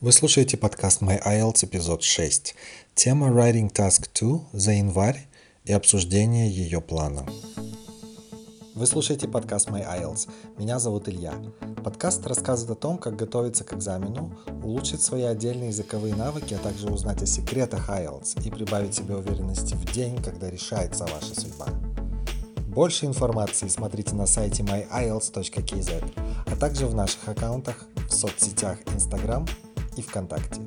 Вы 0.00 0.12
слушаете 0.12 0.56
подкаст 0.56 1.02
My 1.02 1.22
IELTS, 1.22 1.66
эпизод 1.66 2.02
6. 2.02 2.54
Тема 2.94 3.28
Writing 3.28 3.70
Task 3.70 4.08
2 4.18 4.40
за 4.54 4.72
январь 4.72 5.26
и 5.66 5.74
обсуждение 5.74 6.48
ее 6.50 6.80
плана. 6.80 7.26
Вы 8.74 8.86
слушаете 8.86 9.28
подкаст 9.28 9.68
My 9.68 9.86
IELTS. 9.86 10.30
Меня 10.56 10.78
зовут 10.78 11.10
Илья. 11.10 11.34
Подкаст 11.84 12.26
рассказывает 12.26 12.78
о 12.78 12.80
том, 12.80 12.96
как 12.96 13.16
готовиться 13.16 13.62
к 13.62 13.74
экзамену, 13.74 14.32
улучшить 14.64 15.02
свои 15.02 15.24
отдельные 15.24 15.68
языковые 15.68 16.14
навыки, 16.14 16.54
а 16.54 16.58
также 16.58 16.88
узнать 16.88 17.20
о 17.20 17.26
секретах 17.26 17.90
IELTS 17.90 18.42
и 18.42 18.50
прибавить 18.50 18.94
себе 18.94 19.16
уверенности 19.16 19.74
в 19.74 19.84
день, 19.92 20.16
когда 20.22 20.48
решается 20.48 21.04
ваша 21.04 21.38
судьба. 21.38 21.66
Больше 22.68 23.04
информации 23.04 23.68
смотрите 23.68 24.14
на 24.14 24.24
сайте 24.24 24.62
myielts.kz, 24.62 26.14
а 26.46 26.56
также 26.56 26.86
в 26.86 26.94
наших 26.94 27.28
аккаунтах 27.28 27.84
в 28.08 28.14
соцсетях 28.14 28.78
Instagram 28.94 29.46
и 30.00 30.02
ВКонтакте. 30.02 30.60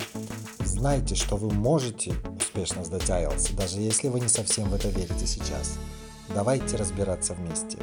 Знайте, 0.63 1.15
что 1.15 1.35
вы 1.35 1.51
можете 1.51 2.13
успешно 2.37 2.85
сдать 2.85 3.09
IELTS, 3.09 3.55
даже 3.55 3.79
если 3.79 4.07
вы 4.07 4.19
не 4.19 4.29
совсем 4.29 4.69
в 4.69 4.75
это 4.75 4.89
верите 4.89 5.27
сейчас. 5.27 5.77
Давайте 6.33 6.77
разбираться 6.77 7.33
вместе. 7.33 7.77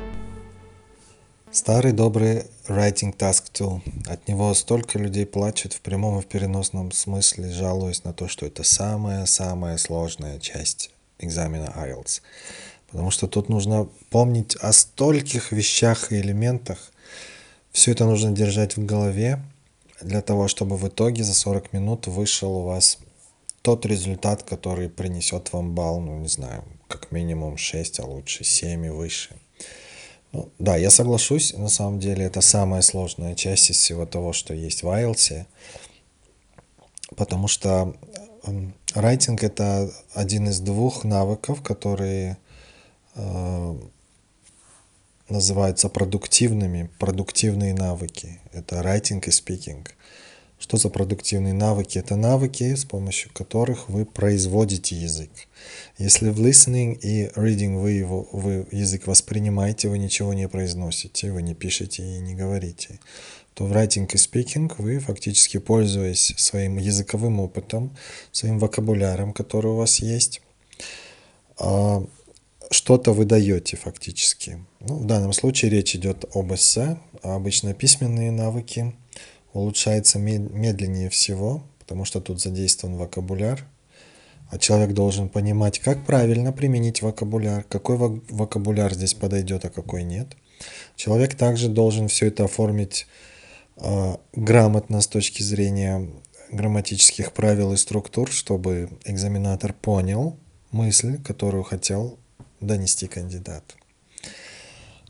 Старый 1.50 1.92
добрый 1.92 2.44
Writing 2.68 3.16
Task 3.16 3.44
2. 3.58 4.12
От 4.12 4.28
него 4.28 4.54
столько 4.54 4.98
людей 4.98 5.26
плачут 5.26 5.72
в 5.72 5.80
прямом 5.80 6.20
и 6.20 6.22
в 6.22 6.26
переносном 6.26 6.92
смысле, 6.92 7.50
жалуясь 7.50 8.04
на 8.04 8.12
то, 8.12 8.28
что 8.28 8.46
это 8.46 8.62
самая-самая 8.62 9.76
сложная 9.76 10.38
часть 10.38 10.92
экзамена 11.18 11.74
IELTS. 11.76 12.22
Потому 12.90 13.10
что 13.10 13.26
тут 13.26 13.48
нужно 13.48 13.88
помнить 14.10 14.56
о 14.56 14.72
стольких 14.72 15.50
вещах 15.50 16.12
и 16.12 16.20
элементах. 16.20 16.78
Все 17.72 17.92
это 17.92 18.04
нужно 18.04 18.30
держать 18.30 18.76
в 18.76 18.84
голове, 18.84 19.40
для 20.00 20.22
того, 20.22 20.48
чтобы 20.48 20.76
в 20.76 20.88
итоге 20.88 21.24
за 21.24 21.34
40 21.34 21.72
минут 21.72 22.06
вышел 22.06 22.52
у 22.56 22.64
вас 22.64 22.98
тот 23.62 23.84
результат, 23.86 24.42
который 24.42 24.88
принесет 24.88 25.52
вам 25.52 25.74
балл, 25.74 26.00
ну 26.00 26.18
не 26.18 26.28
знаю, 26.28 26.64
как 26.88 27.12
минимум 27.12 27.56
6, 27.56 28.00
а 28.00 28.06
лучше 28.06 28.44
7 28.44 28.86
и 28.86 28.88
выше. 28.88 29.36
Ну, 30.32 30.48
да, 30.58 30.76
я 30.76 30.90
соглашусь, 30.90 31.54
на 31.54 31.68
самом 31.68 31.98
деле 31.98 32.24
это 32.24 32.40
самая 32.40 32.82
сложная 32.82 33.34
часть 33.34 33.70
из 33.70 33.76
всего 33.78 34.06
того, 34.06 34.32
что 34.32 34.54
есть 34.54 34.82
в 34.82 34.88
IELTS, 34.88 35.44
потому 37.16 37.48
что 37.48 37.94
райтинг 38.94 39.42
это 39.42 39.90
один 40.14 40.48
из 40.48 40.60
двух 40.60 41.04
навыков, 41.04 41.62
которые 41.62 42.38
э, 43.16 43.76
называются 45.30 45.88
продуктивными, 45.88 46.90
продуктивные 46.98 47.74
навыки. 47.74 48.40
Это 48.52 48.76
writing 48.76 49.24
и 49.26 49.30
speaking. 49.30 49.86
Что 50.58 50.76
за 50.76 50.90
продуктивные 50.90 51.54
навыки? 51.54 51.98
Это 51.98 52.16
навыки, 52.16 52.74
с 52.74 52.84
помощью 52.84 53.32
которых 53.32 53.88
вы 53.88 54.04
производите 54.04 54.94
язык. 54.94 55.30
Если 55.96 56.28
в 56.28 56.38
listening 56.38 56.98
и 57.00 57.28
reading 57.34 57.80
вы, 57.80 57.92
его, 57.92 58.28
вы 58.32 58.66
язык 58.70 59.06
воспринимаете, 59.06 59.88
вы 59.88 59.98
ничего 59.98 60.34
не 60.34 60.48
произносите, 60.48 61.32
вы 61.32 61.42
не 61.42 61.54
пишете 61.54 62.02
и 62.02 62.18
не 62.18 62.34
говорите, 62.34 63.00
то 63.54 63.64
в 63.64 63.72
writing 63.72 64.06
и 64.12 64.16
speaking 64.16 64.70
вы 64.76 64.98
фактически 64.98 65.58
пользуясь 65.58 66.34
своим 66.36 66.76
языковым 66.76 67.40
опытом, 67.40 67.96
своим 68.30 68.58
вокабуляром, 68.58 69.32
который 69.32 69.70
у 69.72 69.76
вас 69.76 70.00
есть, 70.00 70.42
а, 71.58 72.04
что-то 72.70 73.12
вы 73.12 73.24
даете 73.24 73.76
фактически. 73.76 74.64
Ну, 74.80 74.98
в 74.98 75.06
данном 75.06 75.32
случае 75.32 75.70
речь 75.70 75.96
идет 75.96 76.24
об 76.34 76.54
эссе, 76.54 76.98
а 77.22 77.34
обычно 77.34 77.74
письменные 77.74 78.30
навыки 78.30 78.94
улучшаются 79.52 80.18
медленнее 80.20 81.10
всего, 81.10 81.64
потому 81.80 82.04
что 82.04 82.20
тут 82.20 82.40
задействован 82.40 82.96
вокабуляр, 82.96 83.66
а 84.48 84.58
человек 84.58 84.94
должен 84.94 85.28
понимать, 85.28 85.80
как 85.80 86.06
правильно 86.06 86.52
применить 86.52 87.02
вокабуляр, 87.02 87.64
какой 87.64 87.96
вокабуляр 87.96 88.94
здесь 88.94 89.14
подойдет, 89.14 89.64
а 89.64 89.70
какой 89.70 90.04
нет. 90.04 90.36
Человек 90.94 91.34
также 91.34 91.68
должен 91.68 92.06
все 92.06 92.26
это 92.26 92.44
оформить 92.44 93.08
э, 93.76 94.16
грамотно 94.32 95.00
с 95.00 95.08
точки 95.08 95.42
зрения 95.42 96.08
грамматических 96.52 97.32
правил 97.32 97.72
и 97.72 97.76
структур, 97.76 98.30
чтобы 98.30 98.90
экзаменатор 99.04 99.72
понял 99.72 100.38
мысль, 100.70 101.20
которую 101.22 101.64
хотел 101.64 102.19
донести 102.60 103.06
кандидат. 103.06 103.76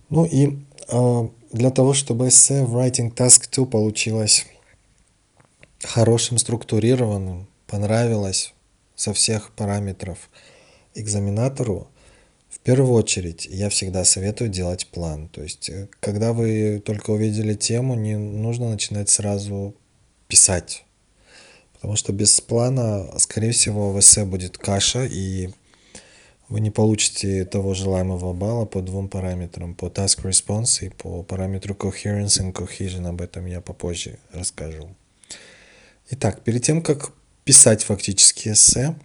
Ну 0.08 0.24
и 0.24 0.58
э, 0.88 1.28
для 1.52 1.70
того, 1.70 1.94
чтобы 1.94 2.28
эссе 2.28 2.64
в 2.64 2.76
Writing 2.76 3.14
Task 3.14 3.48
2 3.52 3.66
получилось 3.66 4.46
хорошим, 5.82 6.38
структурированным, 6.38 7.46
понравилось 7.66 8.54
со 8.96 9.12
всех 9.12 9.52
параметров 9.52 10.30
экзаменатору, 10.94 11.88
в 12.50 12.58
первую 12.58 12.92
очередь 12.94 13.46
я 13.46 13.68
всегда 13.70 14.04
советую 14.04 14.50
делать 14.50 14.86
план. 14.88 15.28
То 15.28 15.42
есть, 15.42 15.70
э, 15.70 15.88
когда 16.00 16.32
вы 16.32 16.82
только 16.84 17.10
увидели 17.10 17.54
тему, 17.54 17.94
не 17.94 18.16
нужно 18.16 18.68
начинать 18.68 19.08
сразу 19.08 19.74
писать. 20.26 20.84
Потому 21.74 21.96
что 21.96 22.12
без 22.12 22.38
плана, 22.40 23.18
скорее 23.18 23.52
всего, 23.52 23.92
в 23.92 24.00
эссе 24.00 24.24
будет 24.24 24.58
каша, 24.58 25.06
и 25.06 25.50
вы 26.50 26.60
не 26.60 26.70
получите 26.70 27.44
того 27.44 27.74
желаемого 27.74 28.32
балла 28.34 28.66
по 28.66 28.82
двум 28.82 29.08
параметрам, 29.08 29.72
по 29.72 29.86
task 29.86 30.24
response 30.24 30.84
и 30.84 30.88
по 30.90 31.22
параметру 31.22 31.74
coherence 31.74 32.42
and 32.42 32.52
cohesion, 32.52 33.06
об 33.06 33.20
этом 33.22 33.46
я 33.46 33.60
попозже 33.60 34.18
расскажу. 34.32 34.94
Итак, 36.10 36.42
перед 36.42 36.64
тем, 36.64 36.82
как 36.82 37.12
писать 37.44 37.84
фактически 37.84 38.48
эссе, 38.48 38.96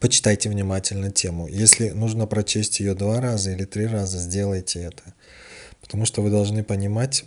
почитайте 0.00 0.50
внимательно 0.50 1.10
тему. 1.10 1.48
Если 1.48 1.88
нужно 1.90 2.26
прочесть 2.26 2.80
ее 2.80 2.94
два 2.94 3.18
раза 3.22 3.50
или 3.50 3.64
три 3.64 3.86
раза, 3.86 4.18
сделайте 4.18 4.82
это. 4.82 5.14
Потому 5.80 6.04
что 6.04 6.20
вы 6.20 6.28
должны 6.28 6.62
понимать, 6.62 7.24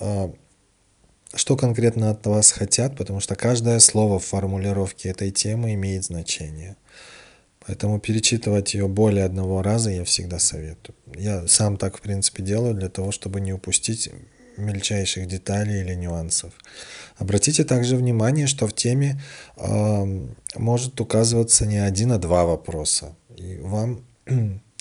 а, 0.00 0.32
что 1.34 1.58
конкретно 1.58 2.10
от 2.10 2.26
вас 2.26 2.52
хотят, 2.52 2.96
потому 2.96 3.20
что 3.20 3.34
каждое 3.34 3.80
слово 3.80 4.18
в 4.18 4.24
формулировке 4.24 5.10
этой 5.10 5.30
темы 5.30 5.74
имеет 5.74 6.04
значение. 6.04 6.76
Поэтому 7.66 7.98
перечитывать 7.98 8.74
ее 8.74 8.88
более 8.88 9.24
одного 9.24 9.62
раза 9.62 9.90
я 9.90 10.04
всегда 10.04 10.38
советую. 10.38 10.94
Я 11.16 11.46
сам 11.48 11.76
так, 11.76 11.96
в 11.96 12.00
принципе, 12.00 12.42
делаю 12.42 12.74
для 12.74 12.88
того, 12.88 13.10
чтобы 13.10 13.40
не 13.40 13.52
упустить 13.52 14.10
мельчайших 14.56 15.26
деталей 15.26 15.80
или 15.80 15.94
нюансов. 15.94 16.52
Обратите 17.16 17.64
также 17.64 17.96
внимание, 17.96 18.46
что 18.46 18.66
в 18.66 18.72
теме 18.72 19.20
э, 19.56 20.26
может 20.56 21.00
указываться 21.00 21.66
не 21.66 21.78
один, 21.78 22.12
а 22.12 22.18
два 22.18 22.44
вопроса. 22.44 23.16
И 23.36 23.58
вам 23.58 24.04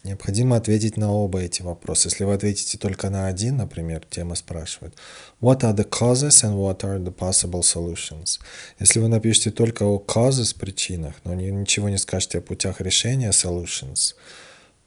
Необходимо 0.03 0.57
ответить 0.57 0.97
на 0.97 1.13
оба 1.13 1.39
эти 1.39 1.61
вопроса. 1.61 2.09
Если 2.09 2.25
вы 2.25 2.33
ответите 2.33 2.77
только 2.77 3.09
на 3.09 3.27
один, 3.27 3.55
например, 3.55 4.03
тема 4.09 4.35
спрашивает 4.35 4.95
What 5.41 5.61
are 5.61 5.73
the 5.73 5.87
causes 5.89 6.43
and 6.43 6.55
what 6.55 6.81
are 6.81 7.01
the 7.01 7.15
possible 7.15 7.61
solutions? 7.61 8.39
Если 8.79 8.99
вы 8.99 9.07
напишете 9.07 9.51
только 9.51 9.83
о 9.83 10.03
causes, 10.05 10.57
причинах, 10.57 11.15
но 11.23 11.33
ничего 11.33 11.87
не 11.87 11.97
скажете 11.97 12.39
о 12.39 12.41
путях 12.41 12.81
решения 12.81 13.29
solutions, 13.29 14.15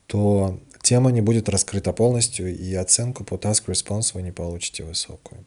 то 0.06 0.60
тема 0.82 1.10
не 1.10 1.22
будет 1.22 1.48
раскрыта 1.48 1.94
полностью, 1.94 2.54
и 2.54 2.74
оценку 2.74 3.24
по 3.24 3.36
task 3.36 3.64
response 3.68 4.10
вы 4.12 4.20
не 4.20 4.32
получите 4.32 4.84
высокую. 4.84 5.46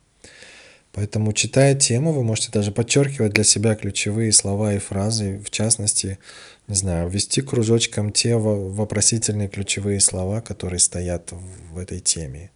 Поэтому, 0.91 1.34
читая 1.34 1.75
тему, 1.75 2.12
вы 2.12 2.24
можете 2.24 2.50
даже 2.52 2.72
подчеркивать 2.72 3.34
для 3.34 3.44
себя 3.44 3.75
ключевые 3.75 4.31
слова 4.31 4.74
и 4.74 4.79
фразы, 4.79 5.40
в 5.46 5.52
частности, 5.52 6.18
не 6.69 6.75
знаю, 6.75 7.09
ввести 7.09 7.41
кружочком 7.41 8.12
те 8.12 8.38
вопросительные 8.38 9.50
ключевые 9.50 10.00
слова, 10.00 10.40
которые 10.40 10.80
стоят 10.80 11.34
в 11.72 11.78
этой 11.78 12.00
теме. 12.00 12.52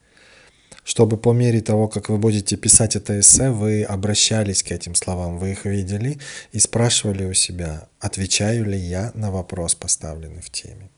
Чтобы 0.83 1.17
по 1.17 1.31
мере 1.31 1.61
того, 1.61 1.87
как 1.87 2.09
вы 2.09 2.17
будете 2.17 2.55
писать 2.55 2.95
это 2.95 3.19
эссе, 3.19 3.49
вы 3.49 3.83
обращались 3.83 4.63
к 4.63 4.71
этим 4.71 4.95
словам, 4.95 5.37
вы 5.37 5.51
их 5.51 5.65
видели 5.65 6.19
и 6.51 6.59
спрашивали 6.59 7.23
у 7.25 7.33
себя, 7.33 7.87
отвечаю 7.99 8.65
ли 8.65 8.77
я 8.77 9.11
на 9.15 9.31
вопрос, 9.31 9.75
поставленный 9.75 10.41
в 10.41 10.49
теме. 10.49 10.89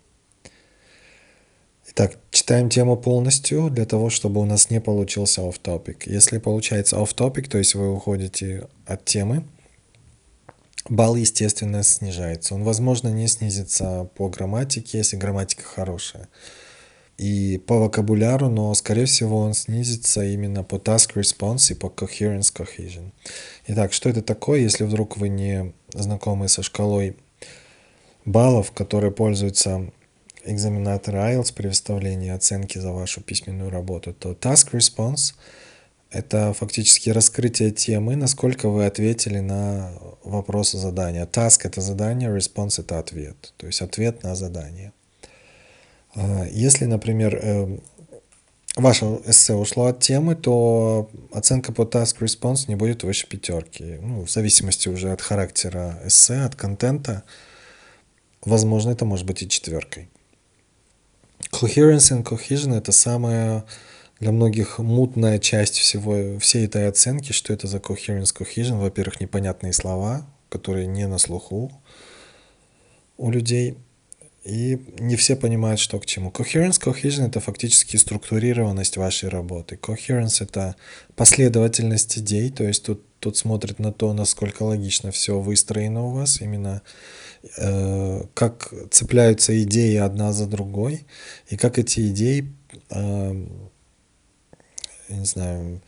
Итак, 1.88 2.18
читаем 2.32 2.70
тему 2.70 2.98
полностью 2.98 3.70
для 3.70 3.86
того, 3.86 4.10
чтобы 4.10 4.42
у 4.42 4.46
нас 4.46 4.70
не 4.70 4.82
получился 4.82 5.42
off-topic. 5.42 6.04
Если 6.08 6.40
получается 6.40 6.98
off-topic, 6.98 7.48
то 7.48 7.60
есть 7.60 7.76
вы 7.76 7.94
уходите 7.94 8.68
от 8.86 9.06
темы, 9.06 9.46
балл, 10.90 11.16
естественно, 11.16 11.84
снижается. 11.84 12.56
Он, 12.56 12.64
возможно, 12.64 13.10
не 13.10 13.28
снизится 13.28 14.10
по 14.16 14.30
грамматике, 14.30 15.00
если 15.00 15.18
грамматика 15.18 15.64
хорошая. 15.64 16.28
И 17.18 17.58
по 17.66 17.80
вокабуляру, 17.80 18.50
но, 18.50 18.74
скорее 18.74 19.06
всего, 19.06 19.38
он 19.38 19.54
снизится 19.54 20.26
именно 20.26 20.64
по 20.64 20.76
task 20.76 21.14
response 21.16 21.72
и 21.72 21.76
по 21.76 21.88
coherence 21.88 22.54
cohesion. 22.54 23.12
Итак, 23.68 23.94
что 23.94 24.10
это 24.10 24.22
такое, 24.22 24.60
если 24.60 24.84
вдруг 24.84 25.16
вы 25.16 25.30
не 25.30 25.74
знакомы 25.94 26.50
со 26.50 26.62
шкалой 26.62 27.16
баллов, 28.26 28.72
которые 28.72 29.12
пользуются 29.12 29.90
экзаменатор 30.44 31.16
IELTS 31.16 31.54
при 31.54 31.68
выставлении 31.70 32.30
оценки 32.30 32.78
за 32.78 32.92
вашу 32.92 33.22
письменную 33.22 33.70
работу, 33.70 34.14
то 34.14 34.34
task 34.34 34.72
response 34.74 35.36
Это 36.12 36.54
фактически 36.54 37.10
раскрытие 37.10 37.72
темы, 37.72 38.16
насколько 38.16 38.70
вы 38.70 38.86
ответили 38.86 39.40
на 39.40 39.92
вопросы 40.24 40.78
задания. 40.78 41.26
Task– 41.26 41.62
это 41.64 41.82
задание, 41.82 42.30
response– 42.30 42.76
это 42.80 43.00
ответ. 43.00 43.54
То 43.58 43.68
есть 43.68 43.82
ответ 43.82 44.24
на 44.24 44.36
задание. 44.36 44.94
А, 46.16 46.46
если, 46.46 46.86
например, 46.86 47.38
э, 47.42 47.78
ваше 48.76 49.06
эссе 49.26 49.54
ушло 49.54 49.88
от 49.88 50.00
темы, 50.00 50.36
то 50.36 51.10
оценка 51.32 51.74
по 51.74 51.82
task 51.82 52.20
response 52.20 52.66
не 52.68 52.76
будет 52.76 53.04
выше 53.04 53.28
пятерки. 53.28 53.98
Ну, 54.02 54.26
в 54.26 54.32
зависимости 54.32 54.88
уже 54.88 55.12
от 55.12 55.22
характера 55.22 56.00
эссе, 56.06 56.42
от 56.42 56.56
контента. 56.56 57.24
Возможно, 58.44 58.92
это 58.92 59.06
может 59.06 59.26
быть 59.26 59.42
и 59.42 59.50
четверкой. 59.50 60.10
Coherence 61.52 62.12
and 62.12 62.24
cohesion– 62.24 62.76
это 62.78 62.92
самая 62.92 63.66
для 64.20 64.32
многих 64.32 64.80
мутная 64.80 65.40
часть 65.40 65.76
всего, 65.78 66.40
всей 66.40 66.66
этой 66.66 66.88
оценки, 66.88 67.32
что 67.32 67.54
это 67.54 67.68
за 67.68 67.78
coherence, 67.78 68.34
cohesion. 68.36 68.80
Во-первых, 68.80 69.20
непонятные 69.20 69.74
слова, 69.74 70.26
которые 70.50 70.88
не 70.88 71.08
на 71.08 71.18
слуху 71.18 71.72
у 73.18 73.32
людей. 73.32 73.78
И 74.46 74.80
не 75.00 75.16
все 75.16 75.36
понимают, 75.36 75.80
что 75.80 76.00
к 76.00 76.06
чему. 76.06 76.30
Coherence, 76.30 76.80
cohesion— 76.80 77.28
это 77.28 77.40
фактически 77.40 77.98
структурированность 77.98 78.96
вашей 78.96 79.28
работы. 79.28 79.76
Coherence— 79.76 80.38
это 80.44 80.76
последовательность 81.16 82.20
идей, 82.20 82.52
то 82.52 82.64
есть 82.64 82.84
тут, 82.84 83.04
тут 83.20 83.38
смотрит 83.38 83.80
на 83.80 83.92
то, 83.92 84.14
насколько 84.14 84.62
логично 84.62 85.10
все 85.10 85.40
выстроено 85.40 86.06
у 86.06 86.12
вас, 86.12 86.42
именно 86.42 86.84
э, 87.58 88.24
как 88.36 88.72
цепляются 88.92 89.60
идеи 89.64 89.96
одна 89.96 90.32
за 90.32 90.46
другой, 90.46 91.08
и 91.50 91.58
как 91.58 91.80
эти 91.80 92.10
идеи 92.10 92.54
э, 92.92 93.48
я 95.10 95.18
не 95.18 95.26
знаю, 95.26 95.82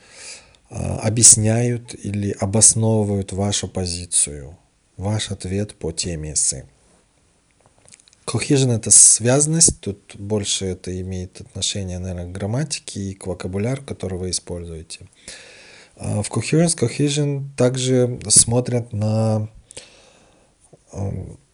а, 0.70 1.00
объясняют 1.00 1.96
или 1.96 2.32
обосновывают 2.40 3.32
вашу 3.32 3.68
позицию, 3.68 4.58
ваш 4.98 5.32
ответ 5.32 5.76
по 5.76 5.92
теме 5.92 6.34
эссе. 6.34 6.66
Cohesion– 8.26 8.76
это 8.76 8.92
связность, 8.92 9.80
тут 9.80 10.16
больше 10.18 10.66
это 10.66 11.00
имеет 11.00 11.40
отношение, 11.40 12.00
наверное, 12.00 12.26
к 12.26 12.34
грамматике 12.34 13.00
и 13.00 13.14
к 13.14 13.26
вокабуляру, 13.26 13.84
который 13.84 14.20
вы 14.20 14.32
используете. 14.32 15.08
А 15.96 16.22
в 16.22 16.30
Coherence, 16.30 16.78
Cohesion 16.78 17.46
также 17.56 18.20
смотрят 18.28 18.92
на 18.92 19.50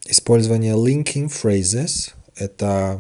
использование 0.06 0.74
linking 0.74 1.32
phrases. 1.32 2.12
Это 2.36 3.00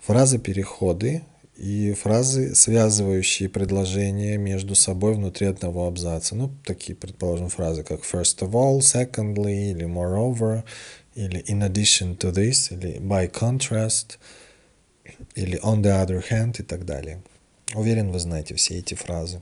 фразы-переходы, 0.00 1.22
и 1.56 1.92
фразы, 1.92 2.54
связывающие 2.54 3.48
предложения 3.48 4.36
между 4.38 4.74
собой 4.74 5.14
внутри 5.14 5.46
одного 5.46 5.86
абзаца. 5.86 6.34
Ну, 6.34 6.50
такие, 6.64 6.96
предположим, 6.96 7.48
фразы, 7.48 7.84
как 7.84 8.00
first 8.00 8.40
of 8.40 8.52
all, 8.52 8.78
secondly, 8.80 9.70
или 9.70 9.84
moreover, 9.84 10.64
или 11.14 11.44
in 11.46 11.60
addition 11.62 12.16
to 12.18 12.32
this, 12.32 12.72
или 12.72 12.98
by 12.98 13.30
contrast, 13.30 14.18
или 15.36 15.60
on 15.62 15.82
the 15.82 16.04
other 16.04 16.22
hand 16.28 16.56
и 16.58 16.64
так 16.64 16.84
далее. 16.84 17.22
Уверен, 17.74 18.10
вы 18.10 18.18
знаете 18.18 18.54
все 18.54 18.78
эти 18.78 18.94
фразы. 18.94 19.40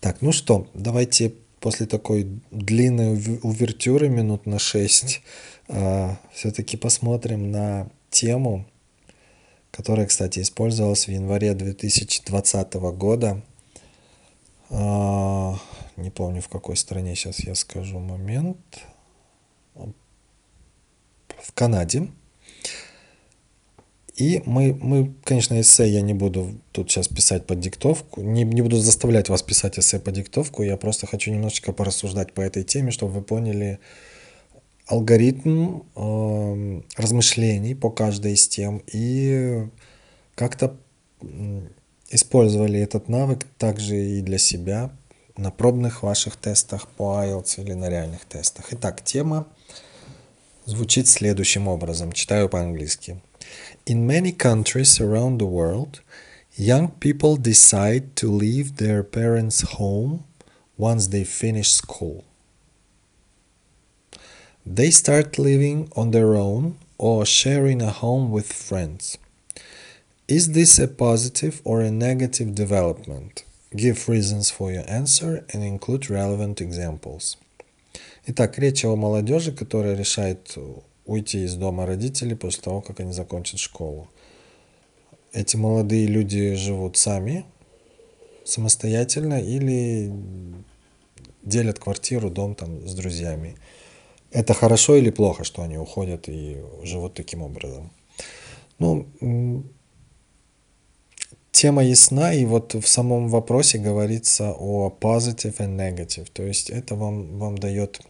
Так, 0.00 0.22
ну 0.22 0.32
что, 0.32 0.66
давайте 0.74 1.34
после 1.60 1.86
такой 1.86 2.26
длинной 2.50 3.38
увертюры 3.42 4.08
минут 4.08 4.46
на 4.46 4.58
6 4.58 5.20
э, 5.68 6.16
все-таки 6.32 6.76
посмотрим 6.76 7.50
на 7.50 7.90
тему, 8.10 8.66
которая, 9.70 10.06
кстати, 10.06 10.40
использовалась 10.40 11.06
в 11.06 11.10
январе 11.10 11.54
2020 11.54 12.74
года. 12.74 13.42
А, 14.70 15.56
не 15.96 16.10
помню 16.10 16.40
в 16.40 16.48
какой 16.48 16.76
стране, 16.76 17.14
сейчас 17.14 17.40
я 17.40 17.54
скажу 17.54 17.98
момент. 17.98 18.58
В 19.74 21.52
Канаде. 21.54 22.08
И 24.20 24.42
мы, 24.44 24.74
мы, 24.74 25.14
конечно, 25.24 25.58
эссе 25.58 25.88
я 25.88 26.02
не 26.02 26.12
буду 26.12 26.60
тут 26.72 26.90
сейчас 26.90 27.08
писать 27.08 27.46
под 27.46 27.58
диктовку, 27.60 28.20
не, 28.20 28.44
не 28.44 28.60
буду 28.60 28.76
заставлять 28.76 29.30
вас 29.30 29.42
писать 29.42 29.78
эссе 29.78 29.98
по 29.98 30.10
диктовку, 30.10 30.62
я 30.62 30.76
просто 30.76 31.06
хочу 31.06 31.30
немножечко 31.30 31.72
порассуждать 31.72 32.34
по 32.34 32.42
этой 32.42 32.62
теме, 32.62 32.90
чтобы 32.90 33.14
вы 33.14 33.22
поняли, 33.22 33.78
алгоритм 34.90 35.82
э, 35.94 36.82
размышлений 36.96 37.74
по 37.74 37.90
каждой 37.90 38.32
из 38.32 38.48
тем 38.48 38.82
и 38.92 39.68
как-то 40.34 40.76
использовали 42.10 42.80
этот 42.80 43.08
навык 43.08 43.46
также 43.56 43.96
и 43.96 44.20
для 44.20 44.38
себя 44.38 44.90
на 45.36 45.52
пробных 45.52 46.02
ваших 46.02 46.36
тестах 46.36 46.88
по 46.88 47.22
IELTS 47.22 47.62
или 47.62 47.72
на 47.72 47.88
реальных 47.88 48.24
тестах. 48.24 48.66
Итак, 48.72 49.04
тема 49.04 49.46
звучит 50.64 51.06
следующим 51.06 51.68
образом. 51.68 52.10
Читаю 52.10 52.48
по-английски. 52.48 53.20
In 53.86 54.06
many 54.06 54.36
countries 54.36 55.00
around 55.00 55.38
the 55.38 55.48
world, 55.48 56.02
young 56.56 56.90
people 56.98 57.36
decide 57.36 58.14
to 58.16 58.28
leave 58.28 58.76
their 58.76 59.04
parents' 59.04 59.78
home 59.78 60.24
once 60.76 61.08
they 61.08 61.24
finish 61.24 61.70
school. 61.70 62.24
They 64.72 64.92
start 64.92 65.36
living 65.36 65.90
on 65.96 66.12
their 66.12 66.36
own 66.36 66.76
or 66.96 67.26
sharing 67.26 67.82
a 67.82 67.90
home 67.90 68.30
with 68.30 68.52
friends. 68.52 69.18
Is 70.28 70.52
this 70.52 70.78
a 70.78 70.86
positive 70.86 71.60
or 71.64 71.80
a 71.80 71.90
negative 71.90 72.54
development? 72.54 73.42
Give 73.74 74.08
reasons 74.08 74.48
for 74.48 74.70
your 74.70 74.88
answer 74.88 75.44
and 75.52 75.64
include 75.64 76.08
relevant 76.08 76.60
examples. 76.60 77.36
Итак, 78.28 78.60
речь 78.60 78.84
о 78.84 78.94
молодежи, 78.94 79.50
которая 79.50 79.96
решает 79.96 80.56
уйти 81.04 81.44
из 81.44 81.56
дома 81.56 81.84
родителей 81.84 82.36
после 82.36 82.62
того, 82.62 82.80
как 82.80 83.00
они 83.00 83.12
закончат 83.12 83.58
школу. 83.58 84.08
Эти 85.32 85.56
молодые 85.56 86.06
люди 86.06 86.54
живут 86.54 86.96
сами, 86.96 87.44
самостоятельно 88.44 89.40
или 89.42 90.12
делят 91.42 91.80
квартиру, 91.80 92.30
дом 92.30 92.54
там 92.54 92.86
с 92.86 92.94
друзьями 92.94 93.56
это 94.30 94.54
хорошо 94.54 94.96
или 94.96 95.10
плохо, 95.10 95.44
что 95.44 95.62
они 95.62 95.78
уходят 95.78 96.28
и 96.28 96.58
живут 96.82 97.14
таким 97.14 97.42
образом. 97.42 97.90
Ну, 98.78 99.06
тема 101.52 101.84
ясна, 101.84 102.32
и 102.32 102.44
вот 102.44 102.74
в 102.74 102.86
самом 102.86 103.28
вопросе 103.28 103.78
говорится 103.78 104.54
о 104.58 104.88
positive 104.88 105.58
and 105.58 105.76
negative. 105.76 106.28
То 106.32 106.42
есть 106.44 106.70
это 106.70 106.94
вам, 106.94 107.38
вам 107.38 107.58
дает 107.58 108.00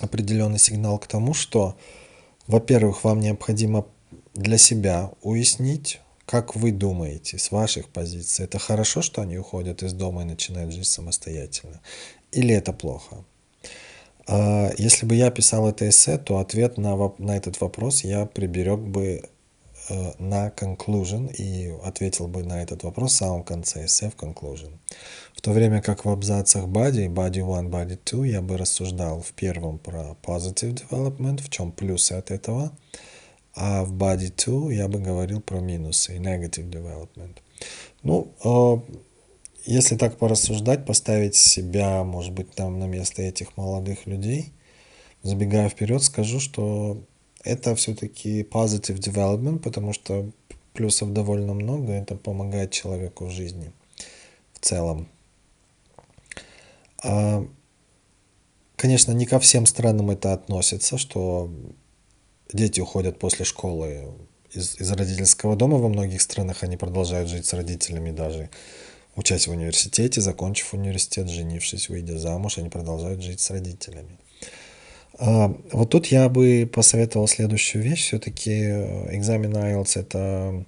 определенный 0.00 0.58
сигнал 0.58 0.98
к 0.98 1.06
тому, 1.06 1.34
что, 1.34 1.76
во-первых, 2.46 3.04
вам 3.04 3.20
необходимо 3.20 3.86
для 4.34 4.58
себя 4.58 5.10
уяснить, 5.22 6.00
как 6.24 6.54
вы 6.56 6.70
думаете 6.70 7.36
с 7.38 7.50
ваших 7.50 7.88
позиций. 7.88 8.44
Это 8.44 8.58
хорошо, 8.58 9.02
что 9.02 9.20
они 9.20 9.36
уходят 9.36 9.82
из 9.82 9.92
дома 9.92 10.22
и 10.22 10.26
начинают 10.26 10.72
жить 10.72 10.86
самостоятельно? 10.86 11.80
Или 12.30 12.54
это 12.54 12.72
плохо? 12.72 13.24
А, 14.30 14.70
если 14.78 15.06
бы 15.06 15.16
я 15.16 15.30
писал 15.32 15.68
это 15.68 15.88
эссе, 15.88 16.16
то 16.16 16.38
ответ 16.38 16.78
на, 16.78 16.96
на 17.18 17.36
этот 17.36 17.60
вопрос 17.60 18.04
я 18.04 18.26
приберег 18.26 18.78
бы 18.78 19.24
э, 19.88 20.12
на 20.18 20.50
conclusion 20.50 21.34
и 21.34 21.74
ответил 21.82 22.28
бы 22.28 22.44
на 22.44 22.62
этот 22.62 22.84
вопрос 22.84 23.12
в 23.12 23.16
самом 23.16 23.42
конце 23.42 23.86
эссе 23.86 24.08
в 24.08 24.14
conclusion. 24.14 24.70
В 25.34 25.40
то 25.40 25.50
время 25.50 25.82
как 25.82 26.04
в 26.04 26.08
абзацах 26.08 26.66
body, 26.66 27.08
body 27.08 27.42
1, 27.42 27.70
body 27.70 27.98
2, 28.04 28.26
я 28.26 28.40
бы 28.40 28.56
рассуждал 28.56 29.20
в 29.20 29.32
первом 29.32 29.78
про 29.78 30.16
positive 30.22 30.80
development, 30.80 31.42
в 31.42 31.50
чем 31.50 31.72
плюсы 31.72 32.12
от 32.12 32.30
этого, 32.30 32.70
а 33.56 33.82
в 33.82 33.92
body 33.92 34.32
2 34.32 34.72
я 34.72 34.86
бы 34.86 35.00
говорил 35.00 35.40
про 35.40 35.58
минусы, 35.58 36.18
negative 36.18 36.70
development. 36.70 37.38
Ну, 38.04 38.32
а, 38.44 38.80
если 39.64 39.96
так 39.96 40.18
порассуждать, 40.18 40.86
поставить 40.86 41.34
себя, 41.34 42.04
может 42.04 42.32
быть, 42.32 42.50
там 42.52 42.78
на 42.78 42.84
место 42.84 43.22
этих 43.22 43.56
молодых 43.56 44.06
людей, 44.06 44.52
забегая 45.22 45.68
вперед, 45.68 46.02
скажу, 46.02 46.40
что 46.40 47.02
это 47.44 47.74
все-таки 47.74 48.42
positive 48.42 48.98
development, 48.98 49.58
потому 49.60 49.92
что 49.92 50.30
плюсов 50.72 51.12
довольно 51.12 51.54
много, 51.54 51.92
это 51.92 52.16
помогает 52.16 52.70
человеку 52.70 53.26
в 53.26 53.30
жизни 53.30 53.72
в 54.54 54.60
целом. 54.60 55.08
А, 57.02 57.46
конечно, 58.76 59.12
не 59.12 59.26
ко 59.26 59.38
всем 59.40 59.66
странам 59.66 60.10
это 60.10 60.32
относится, 60.32 60.98
что 60.98 61.50
дети 62.52 62.80
уходят 62.80 63.18
после 63.18 63.44
школы 63.44 64.12
из, 64.52 64.80
из 64.80 64.90
родительского 64.90 65.56
дома. 65.56 65.78
Во 65.78 65.88
многих 65.88 66.20
странах 66.20 66.62
они 66.62 66.76
продолжают 66.76 67.28
жить 67.28 67.46
с 67.46 67.52
родителями 67.52 68.10
даже 68.10 68.50
учась 69.16 69.46
в 69.46 69.50
университете, 69.50 70.20
закончив 70.20 70.74
университет, 70.74 71.28
женившись, 71.28 71.88
выйдя 71.88 72.18
замуж, 72.18 72.58
они 72.58 72.68
продолжают 72.68 73.22
жить 73.22 73.40
с 73.40 73.50
родителями. 73.50 74.18
А, 75.18 75.54
вот 75.72 75.90
тут 75.90 76.06
я 76.06 76.28
бы 76.28 76.68
посоветовал 76.72 77.28
следующую 77.28 77.82
вещь. 77.84 78.06
Все-таки 78.06 78.50
э, 78.50 79.16
экзамен 79.16 79.52
IELTS– 79.54 79.92
это 80.00 80.64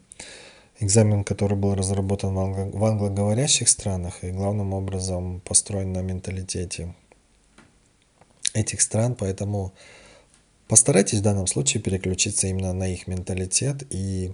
экзамен, 0.81 1.25
который 1.25 1.57
был 1.57 1.75
разработан 1.75 2.35
в 2.35 2.85
англоговорящих 2.85 3.69
странах 3.69 4.25
и 4.25 4.31
главным 4.31 4.75
образом 4.75 5.41
построен 5.41 5.93
на 5.93 6.01
менталитете 6.01 6.95
этих 8.53 8.81
стран, 8.83 9.15
поэтому 9.15 9.73
постарайтесь 10.69 11.21
в 11.21 11.23
данном 11.23 11.47
случае 11.47 11.83
переключиться 11.83 12.49
именно 12.49 12.73
на 12.73 12.93
их 12.93 13.07
менталитет 13.07 13.85
и 13.91 14.33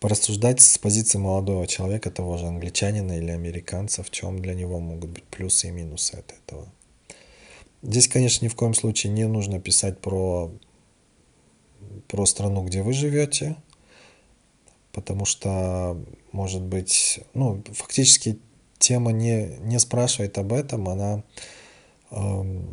порассуждать 0.00 0.60
с 0.60 0.78
позиции 0.78 1.18
молодого 1.18 1.66
человека, 1.66 2.10
того 2.10 2.36
же 2.36 2.46
англичанина 2.46 3.18
или 3.18 3.30
американца, 3.30 4.02
в 4.02 4.10
чем 4.10 4.40
для 4.40 4.54
него 4.54 4.80
могут 4.80 5.10
быть 5.10 5.24
плюсы 5.24 5.68
и 5.68 5.70
минусы 5.70 6.14
от 6.14 6.32
этого. 6.32 6.68
Здесь, 7.82 8.08
конечно, 8.08 8.44
ни 8.44 8.48
в 8.48 8.54
коем 8.54 8.74
случае 8.74 9.12
не 9.12 9.26
нужно 9.26 9.60
писать 9.60 10.00
про, 10.00 10.50
про 12.08 12.26
страну, 12.26 12.64
где 12.64 12.82
вы 12.82 12.92
живете, 12.92 13.56
потому 14.92 15.26
что, 15.26 16.00
может 16.32 16.62
быть, 16.62 17.20
ну, 17.34 17.62
фактически 17.72 18.38
тема 18.78 19.12
не, 19.12 19.56
не 19.60 19.78
спрашивает 19.78 20.38
об 20.38 20.52
этом, 20.52 20.88
она 20.88 21.22
эм, 22.10 22.68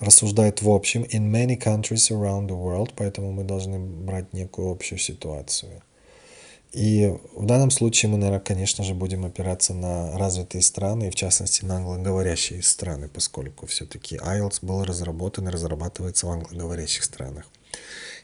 рассуждает 0.00 0.62
в 0.62 0.70
общем 0.70 1.02
in 1.02 1.30
many 1.30 1.56
countries 1.56 2.10
around 2.10 2.48
the 2.48 2.56
world, 2.56 2.92
поэтому 2.96 3.32
мы 3.32 3.44
должны 3.44 3.78
брать 3.78 4.32
некую 4.32 4.70
общую 4.70 4.98
ситуацию. 4.98 5.82
И 6.72 7.14
в 7.34 7.46
данном 7.46 7.70
случае 7.70 8.10
мы, 8.10 8.18
наверное, 8.18 8.40
конечно 8.40 8.84
же, 8.84 8.94
будем 8.94 9.24
опираться 9.24 9.72
на 9.72 10.16
развитые 10.18 10.62
страны, 10.62 11.08
и 11.08 11.10
в 11.10 11.14
частности 11.14 11.64
на 11.64 11.76
англоговорящие 11.76 12.62
страны, 12.62 13.08
поскольку 13.08 13.66
все-таки 13.66 14.16
IELTS 14.16 14.58
был 14.60 14.84
разработан 14.84 15.48
и 15.48 15.50
разрабатывается 15.50 16.26
в 16.26 16.30
англоговорящих 16.30 17.04
странах. 17.04 17.46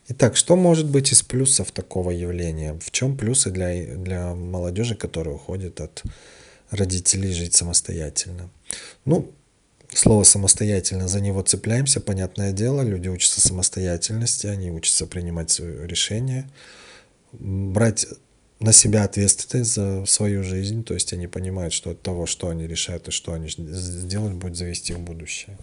Итак, 0.08 0.36
что 0.36 0.56
может 0.56 0.90
быть 0.90 1.10
из 1.12 1.22
плюсов 1.22 1.72
такого 1.72 2.10
явления? 2.10 2.78
В 2.78 2.90
чем 2.90 3.16
плюсы 3.16 3.50
для, 3.50 3.96
для 3.96 4.34
молодежи, 4.34 4.94
которая 4.94 5.36
уходит 5.36 5.80
от 5.80 6.02
родителей 6.70 7.32
жить 7.32 7.54
самостоятельно? 7.54 8.50
Ну, 9.06 9.32
слово 9.88 10.24
самостоятельно, 10.24 11.08
за 11.08 11.20
него 11.20 11.40
цепляемся, 11.40 12.00
понятное 12.00 12.52
дело, 12.52 12.82
люди 12.82 13.08
учатся 13.08 13.40
самостоятельности, 13.40 14.46
они 14.46 14.70
учатся 14.70 15.06
принимать 15.06 15.58
решения, 15.58 16.50
брать 17.32 18.06
на 18.61 18.73
себя 18.73 19.04
ответственность 19.04 19.75
за 19.75 20.06
свою 20.06 20.42
жизнь, 20.42 20.84
то 20.84 20.94
есть 20.94 21.12
они 21.12 21.26
понимают, 21.26 21.73
что 21.73 21.90
от 21.90 22.02
того, 22.02 22.26
что 22.26 22.49
они 22.49 22.66
решают 22.66 23.08
и 23.08 23.11
что 23.11 23.32
они 23.32 23.49
сделают, 23.49 24.37
будет 24.37 24.56
зависеть 24.56 24.90
их 24.90 25.00
будущее. 25.00 25.58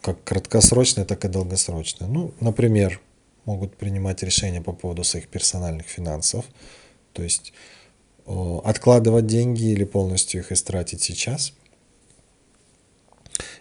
Как 0.00 0.22
краткосрочное, 0.24 1.04
так 1.04 1.24
и 1.24 1.28
долгосрочное. 1.28 2.08
Ну, 2.08 2.32
например, 2.40 3.00
могут 3.44 3.76
принимать 3.76 4.22
решения 4.22 4.60
по 4.60 4.72
поводу 4.72 5.04
своих 5.04 5.28
персональных 5.28 5.86
финансов, 5.86 6.44
то 7.12 7.22
есть 7.22 7.52
откладывать 8.26 9.26
деньги 9.26 9.72
или 9.72 9.84
полностью 9.84 10.40
их 10.40 10.52
истратить 10.52 11.02
сейчас– 11.02 11.52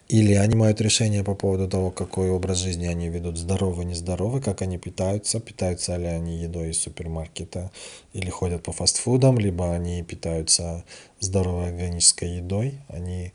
или 0.09 0.33
они 0.33 0.49
принимают 0.49 0.81
решение 0.81 1.23
по 1.23 1.35
поводу 1.35 1.69
того, 1.69 1.91
какой 1.91 2.31
образ 2.31 2.57
жизни 2.57 2.87
они 2.87 3.09
ведут, 3.09 3.37
здоровый, 3.37 3.85
нездоровый, 3.85 4.41
как 4.41 4.63
они 4.63 4.79
питаются, 4.79 5.39
питаются 5.39 5.97
ли 5.97 6.07
они 6.07 6.37
едой 6.37 6.71
из 6.71 6.81
супермаркета, 6.81 7.71
или 8.13 8.29
ходят 8.29 8.63
по 8.63 8.71
фастфудам, 8.71 9.37
либо 9.37 9.71
они 9.71 10.03
питаются 10.03 10.83
здоровой 11.19 11.69
органической 11.69 12.37
едой, 12.37 12.79
они 12.87 13.33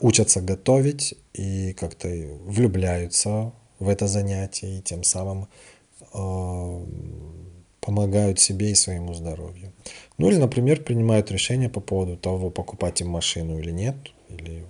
учатся 0.00 0.40
готовить 0.40 1.14
и 1.34 1.74
как-то 1.74 2.08
влюбляются 2.46 3.52
в 3.78 3.88
это 3.88 4.08
занятие, 4.08 4.78
и 4.78 4.82
тем 4.82 5.04
самым 5.04 5.46
э, 6.14 6.86
помогают 7.80 8.40
себе 8.40 8.70
и 8.70 8.74
своему 8.74 9.12
здоровью. 9.12 9.72
Ну 10.18 10.30
или, 10.30 10.38
например, 10.38 10.82
принимают 10.82 11.30
решение 11.30 11.68
по 11.68 11.80
поводу 11.80 12.16
того, 12.16 12.50
покупать 12.50 13.02
им 13.02 13.08
машину 13.08 13.58
или 13.58 13.70
нет, 13.70 13.96
или 14.30 14.64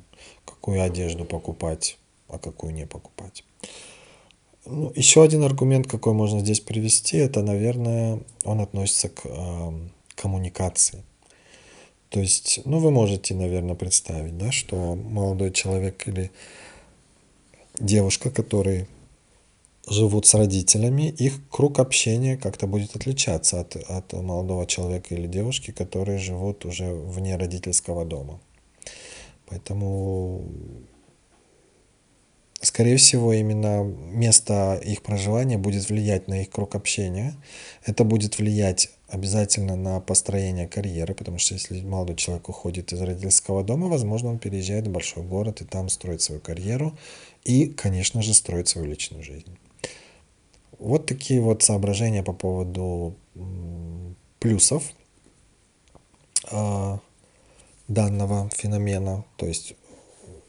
какую 0.60 0.82
одежду 0.82 1.24
покупать, 1.24 1.96
а 2.28 2.38
какую 2.38 2.74
не 2.74 2.86
покупать. 2.86 3.44
Ну, 4.66 4.92
еще 4.94 5.22
один 5.22 5.42
аргумент, 5.42 5.86
какой 5.86 6.12
можно 6.12 6.40
здесь 6.40 6.60
привести, 6.60 7.16
это, 7.16 7.42
наверное, 7.42 8.20
он 8.44 8.60
относится 8.60 9.08
к 9.08 9.22
э, 9.24 9.72
коммуникации. 10.14 11.02
То 12.10 12.20
есть, 12.20 12.60
ну, 12.66 12.78
вы 12.78 12.90
можете, 12.90 13.34
наверное, 13.34 13.74
представить, 13.74 14.36
да, 14.36 14.52
что 14.52 14.96
молодой 14.96 15.50
человек 15.50 16.06
или 16.06 16.30
девушка, 17.78 18.30
которые 18.30 18.86
живут 19.88 20.26
с 20.26 20.34
родителями, 20.34 21.08
их 21.08 21.40
круг 21.48 21.78
общения 21.78 22.36
как-то 22.36 22.66
будет 22.66 22.94
отличаться 22.94 23.60
от, 23.60 23.76
от 23.76 24.12
молодого 24.12 24.66
человека 24.66 25.14
или 25.14 25.26
девушки, 25.26 25.70
которые 25.70 26.18
живут 26.18 26.66
уже 26.66 26.92
вне 26.92 27.36
родительского 27.36 28.04
дома. 28.04 28.40
Поэтому, 29.50 30.44
скорее 32.62 32.96
всего, 32.96 33.32
именно 33.32 33.82
место 33.82 34.80
их 34.82 35.02
проживания 35.02 35.58
будет 35.58 35.88
влиять 35.88 36.28
на 36.28 36.42
их 36.42 36.50
круг 36.50 36.76
общения. 36.76 37.34
Это 37.84 38.04
будет 38.04 38.38
влиять 38.38 38.90
обязательно 39.08 39.74
на 39.74 40.00
построение 40.00 40.68
карьеры, 40.68 41.14
потому 41.14 41.38
что 41.38 41.54
если 41.54 41.82
молодой 41.82 42.14
человек 42.14 42.48
уходит 42.48 42.92
из 42.92 43.00
родительского 43.00 43.64
дома, 43.64 43.88
возможно, 43.88 44.30
он 44.30 44.38
переезжает 44.38 44.86
в 44.86 44.92
большой 44.92 45.24
город 45.24 45.60
и 45.62 45.64
там 45.64 45.88
строит 45.88 46.22
свою 46.22 46.40
карьеру 46.40 46.96
и, 47.42 47.66
конечно 47.66 48.22
же, 48.22 48.34
строит 48.34 48.68
свою 48.68 48.86
личную 48.86 49.24
жизнь. 49.24 49.58
Вот 50.78 51.06
такие 51.06 51.40
вот 51.40 51.64
соображения 51.64 52.22
по 52.22 52.32
поводу 52.32 53.16
плюсов. 54.38 54.92
Данного 57.90 58.48
феномена, 58.54 59.24
то 59.36 59.46
есть 59.46 59.74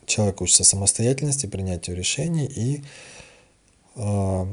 человек 0.05 0.41
учится 0.41 0.63
самостоятельности, 0.63 1.47
принятию 1.47 1.95
решений, 1.95 2.45
и 2.45 2.83
э, 3.95 4.45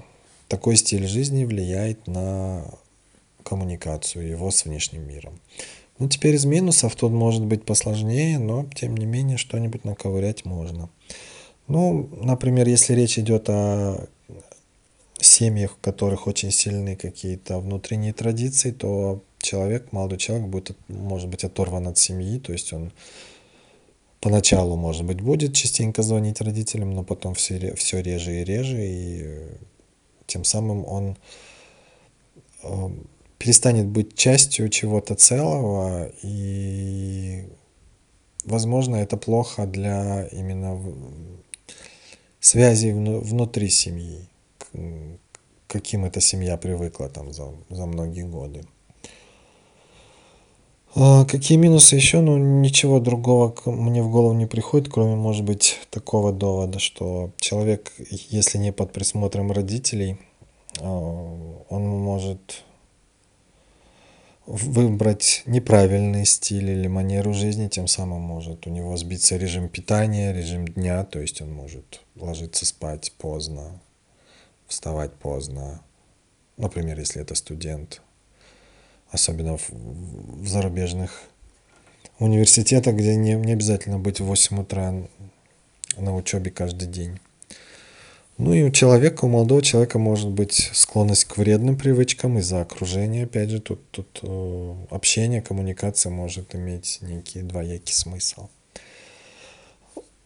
такой 0.49 0.77
стиль 0.77 1.07
жизни 1.07 1.45
влияет 1.45 2.07
на 2.07 2.65
коммуникацию 3.43 4.27
его 4.27 4.51
с 4.51 4.65
внешним 4.65 5.07
миром. 5.07 5.39
Ну, 5.99 6.09
теперь 6.09 6.37
из 6.37 6.47
минусов 6.47 6.97
тут 6.97 7.13
может 7.13 7.45
быть 7.45 7.65
посложнее, 7.65 8.39
но 8.39 8.65
тем 8.75 8.97
не 8.97 9.05
менее 9.05 9.37
что-нибудь 9.37 9.85
наковырять 9.85 10.47
можно. 10.47 10.89
Ну, 11.67 12.09
например, 12.23 12.69
если 12.69 12.95
речь 12.95 13.19
идет 13.19 13.51
о 13.51 14.09
семьях, 15.21 15.73
в 15.73 15.81
которых 15.81 16.27
очень 16.27 16.53
сильны 16.53 16.97
какие-то 16.97 17.59
внутренние 17.59 18.15
традиции, 18.15 18.71
то 18.71 19.23
человек, 19.41 19.93
молодой 19.93 20.19
человек 20.19 20.47
будет, 20.49 20.77
может 20.89 21.29
быть, 21.29 21.45
оторван 21.45 21.89
от 21.89 21.99
семьи, 21.99 22.39
то 22.39 22.53
есть 22.53 22.73
он 22.73 22.93
поначалу, 24.21 24.77
может 24.77 25.05
быть, 25.05 25.21
будет 25.21 25.55
частенько 25.55 26.03
звонить 26.03 26.41
родителям, 26.41 26.91
но 26.93 27.05
потом 27.05 27.35
все, 27.35 27.75
все 27.75 28.01
реже 28.01 28.41
и 28.41 28.45
реже, 28.45 28.87
и 28.87 29.49
тем 30.27 30.45
самым 30.45 30.85
он 30.87 31.17
э, 32.63 32.91
перестанет 33.39 33.87
быть 33.87 34.17
частью 34.17 34.69
чего-то 34.69 35.15
целого, 35.15 36.11
и, 36.23 37.49
возможно, 38.45 38.97
это 38.97 39.17
плохо 39.17 39.67
для 39.67 40.27
именно 40.33 40.81
связей 42.41 42.93
внутри 42.93 43.69
семьи, 43.69 44.29
каким 45.67 46.05
эта 46.05 46.21
семья 46.21 46.57
привыкла 46.57 47.09
там 47.09 47.33
за, 47.33 47.53
за 47.71 47.87
многие 47.87 48.25
годы. 48.25 48.65
А 51.01 51.25
какие 51.27 51.57
минусы 51.57 51.95
еще? 51.95 52.21
Ну, 52.21 52.39
ничего 52.39 52.99
другого 52.99 53.55
мне 53.67 54.03
в 54.03 54.11
голову 54.11 54.35
не 54.35 54.47
приходит, 54.47 54.93
кроме, 54.93 55.15
может 55.15 55.45
быть, 55.45 55.79
такого 55.91 56.33
довода, 56.33 56.81
что 56.81 57.31
человек, 57.37 57.93
если 58.31 58.59
не 58.59 58.73
под 58.73 58.93
присмотром 58.93 59.53
родителей, 59.53 60.19
а, 60.81 60.89
он 61.69 61.87
может 61.87 62.65
выбрать 64.45 65.45
неправильный 65.47 66.27
стиль 66.27 66.71
или 66.71 66.89
манеру 66.89 67.33
жизни, 67.33 67.69
тем 67.69 67.87
самым 67.87 68.23
может 68.23 68.67
у 68.67 68.71
него 68.71 68.97
сбиться 68.97 69.37
режим 69.37 69.69
питания, 69.69 70.33
режим 70.33 70.67
дня, 70.67 71.05
то 71.05 71.21
есть 71.21 71.41
он 71.41 71.53
может 71.53 72.01
ложиться 72.17 72.67
спать 72.67 73.13
поздно, 73.19 73.81
вставать 74.67 75.15
поздно, 75.15 75.81
например, 76.57 76.99
если 76.99 77.23
это 77.23 77.37
студент, 77.37 78.03
особенно 79.11 79.57
в, 79.57 79.71
в 79.71 80.49
зарубежных 80.49 81.23
университетах, 82.19 82.95
где 82.95 83.17
не, 83.17 83.35
не 83.35 83.53
обязательно 83.53 83.99
быть 83.99 84.21
в 84.21 84.25
8 84.25 84.61
утра 84.61 84.95
на 85.97 86.17
учебе 86.17 86.51
каждый 86.51 86.89
день. 86.89 87.19
Ну 88.39 88.53
и 88.53 88.63
у 88.63 88.71
человека, 88.71 89.25
у 89.25 89.29
молодого 89.29 89.63
человека 89.63 89.99
может 89.99 90.31
быть 90.31 90.71
склонность 90.73 91.25
к 91.25 91.39
вредным 91.39 91.77
привычкам 91.77 92.39
из-за 92.39 92.61
окружения. 92.61 93.25
Опять 93.25 93.51
же, 93.51 93.61
тут, 93.61 93.91
тут 93.91 94.21
э, 94.23 94.75
общение, 94.91 95.43
коммуникация 95.43 96.11
может 96.11 96.55
иметь 96.55 96.99
некий 97.01 97.43
двоякий 97.43 97.95
смысл. 97.95 98.49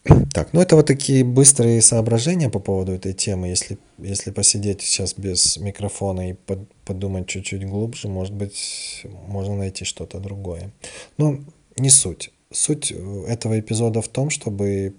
Так, 0.03 0.51
ну 0.51 0.61
это 0.61 0.75
вот 0.75 0.85
такие 0.85 1.23
быстрые 1.23 1.81
соображения 1.81 2.49
по 2.49 2.59
поводу 2.59 2.91
этой 2.91 3.13
темы. 3.13 3.47
Если, 3.47 3.77
если 3.97 4.31
посидеть 4.31 4.81
сейчас 4.81 5.13
без 5.13 5.57
микрофона 5.57 6.31
и 6.31 6.33
под, 6.33 6.67
подумать 6.83 7.27
чуть-чуть 7.27 7.65
глубже, 7.65 8.09
может 8.09 8.33
быть, 8.33 9.05
можно 9.27 9.55
найти 9.55 9.85
что-то 9.85 10.19
другое. 10.19 10.71
Но 11.17 11.39
не 11.77 11.89
суть. 11.89 12.31
Суть 12.51 12.91
этого 12.91 13.59
эпизода 13.59 14.01
в 14.01 14.07
том, 14.09 14.29
чтобы 14.29 14.93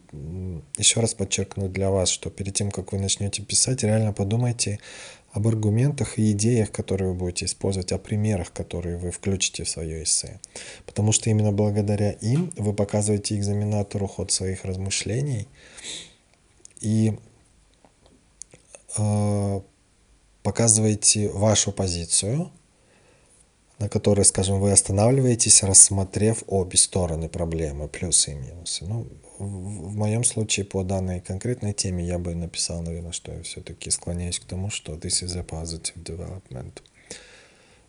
еще 0.79 1.01
раз 1.01 1.15
подчеркнуть 1.15 1.73
для 1.73 1.91
вас, 1.91 2.09
что 2.09 2.31
перед 2.31 2.55
тем, 2.55 2.71
как 2.71 2.93
вы 2.93 2.99
начнете 2.99 3.43
писать, 3.43 3.85
реально 3.85 4.13
подумайте 4.13 4.81
об 5.35 5.49
аргументах 5.49 6.17
и 6.19 6.31
идеях, 6.31 6.71
которые 6.71 7.11
вы 7.11 7.17
будете 7.17 7.47
использовать, 7.47 7.91
о 7.91 7.99
примерах, 7.99 8.53
которые 8.53 8.97
вы 8.97 9.11
включите 9.11 9.65
в 9.65 9.69
свое 9.69 10.05
эссе. 10.05 10.41
Потому 10.87 11.11
что 11.11 11.29
именно 11.29 11.51
благодаря 11.51 12.13
им 12.13 12.53
вы 12.57 12.73
показываете 12.73 13.37
экзаменатору 13.37 14.07
ход 14.07 14.31
своих 14.31 14.65
размышлений 14.65 15.49
и 16.81 17.19
э, 18.97 19.61
показываете 20.45 21.29
вашу 21.31 21.73
позицию, 21.73 22.53
на 23.79 23.89
которой, 23.89 24.25
скажем, 24.25 24.61
вы 24.61 24.73
останавливаетесь, 24.73 25.63
рассмотрев 25.63 26.45
обе 26.47 26.79
стороны 26.79 27.29
проблемы, 27.29 27.89
плюсы 27.89 28.33
и 28.33 28.35
минусы. 28.35 28.85
Ну, 28.85 29.07
в 29.39 29.97
моем 29.97 30.23
случае 30.23 30.65
по 30.65 30.85
данной 30.85 31.21
конкретной 31.21 31.73
теме 31.73 32.05
я 32.05 32.19
бы 32.19 32.35
написал, 32.35 32.83
наверное, 32.83 33.13
что 33.13 33.33
я 33.33 33.43
все-таки 33.43 33.91
склоняюсь 33.91 34.39
к 34.39 34.45
тому, 34.45 34.71
что 34.71 34.93
this 34.95 35.25
is 35.25 35.37
a 35.37 35.43
positive 35.43 36.03
development. 36.03 36.83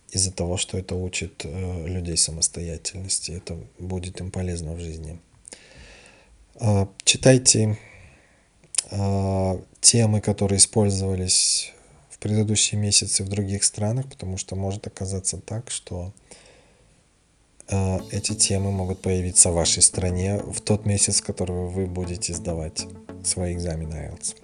Из-за 0.09 0.31
того, 0.31 0.57
что 0.57 0.77
это 0.77 0.95
учит 0.95 1.41
э, 1.43 1.87
людей 1.87 2.17
самостоятельности, 2.17 3.31
это 3.31 3.57
будет 3.79 4.21
им 4.21 4.31
полезно 4.31 4.73
в 4.73 4.79
жизни. 4.79 5.19
Э, 6.59 6.87
читайте 7.03 7.77
э, 8.89 9.59
темы, 9.81 10.21
которые 10.21 10.57
использовались 10.57 11.74
предыдущие 12.25 12.81
месяцы 12.81 13.23
в 13.23 13.29
других 13.29 13.63
странах, 13.63 14.09
потому 14.09 14.37
что 14.37 14.55
может 14.55 14.87
оказаться 14.87 15.37
так, 15.37 15.69
что 15.69 16.11
а, 17.69 17.99
эти 18.09 18.33
темы 18.33 18.71
могут 18.71 18.99
появиться 18.99 19.51
в 19.51 19.53
вашей 19.53 19.83
стране 19.83 20.39
в 20.39 20.59
тот 20.59 20.87
месяц, 20.87 21.21
в 21.21 21.23
который 21.23 21.69
вы 21.69 21.85
будете 21.85 22.33
сдавать 22.33 22.87
свои 23.23 23.53
экзамены 23.53 24.09
IELTS. 24.09 24.37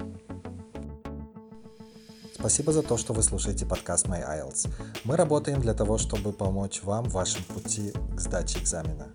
Спасибо 2.36 2.72
за 2.72 2.84
то, 2.84 2.98
что 2.98 3.14
вы 3.14 3.24
слушаете 3.24 3.66
подкаст 3.66 4.06
My 4.06 4.24
IELTS. 4.30 4.70
Мы 5.04 5.18
работаем 5.18 5.60
для 5.60 5.74
того, 5.74 5.98
чтобы 5.98 6.34
помочь 6.34 6.84
вам 6.84 7.06
в 7.06 7.14
вашем 7.14 7.44
пути 7.46 7.94
к 8.16 8.20
сдаче 8.20 8.60
экзамена. 8.60 9.08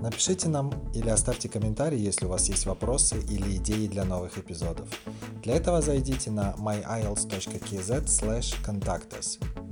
Напишите 0.00 0.48
нам 0.48 0.72
или 0.94 1.08
оставьте 1.08 1.48
комментарий, 1.48 1.98
если 1.98 2.26
у 2.26 2.28
вас 2.28 2.48
есть 2.48 2.66
вопросы 2.66 3.18
или 3.18 3.56
идеи 3.56 3.86
для 3.86 4.04
новых 4.04 4.38
эпизодов. 4.38 4.88
Для 5.42 5.56
этого 5.56 5.82
зайдите 5.82 6.30
на 6.30 6.54
myielts.kz 6.58 8.04
slash 8.04 8.56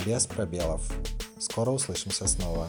без 0.05 0.27
пробелов. 0.27 0.83
Скоро 1.39 1.71
услышимся 1.71 2.27
снова. 2.27 2.69